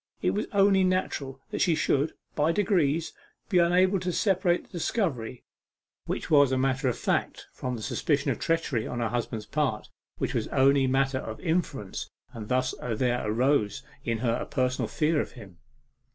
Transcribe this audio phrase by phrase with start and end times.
[0.23, 3.13] It was only natural that she should, by degrees,
[3.49, 5.43] be unable to separate the discovery,
[6.07, 10.33] which was matter of fact, from the suspicion of treachery on her husband's part, which
[10.33, 12.09] was only matter of inference.
[12.33, 15.59] And thus there arose in her a personal fear of him.